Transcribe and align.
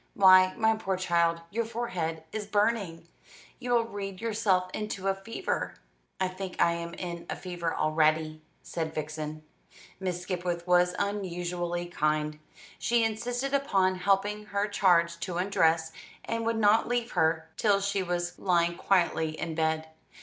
Why, 0.15 0.55
my 0.57 0.75
poor 0.77 0.97
child, 0.97 1.41
your 1.51 1.63
fore 1.63 1.89
head 1.89 2.23
is 2.31 2.47
burning. 2.47 3.07
You 3.59 3.69
will 3.73 3.85
read 3.85 4.19
yourself 4.19 4.71
into 4.73 5.07
a 5.09 5.13
fever." 5.13 5.75
"I 6.19 6.27
think 6.27 6.59
I 6.59 6.71
am 6.71 6.95
in 6.95 7.27
a 7.29 7.35
fever 7.35 7.75
already," 7.75 8.41
said 8.63 8.95
Vixen. 8.95 9.43
Miss 9.99 10.19
Skipwith 10.23 10.65
was 10.65 10.95
unusually 10.97 11.85
kind. 11.85 12.39
She 12.79 13.03
insisted 13.03 13.53
upon 13.53 13.93
helping 13.93 14.45
her 14.45 14.67
charge 14.67 15.19
to 15.19 15.37
undress, 15.37 15.91
and 16.25 16.47
would 16.47 16.57
not 16.57 16.87
leave 16.87 17.11
her 17.11 17.51
till 17.55 17.79
she 17.79 18.01
was 18.01 18.39
lying 18.39 18.77
quietly 18.77 19.39
in 19.39 19.53
bed. 19.53 19.85